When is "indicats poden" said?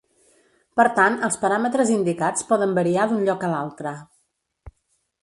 1.97-2.75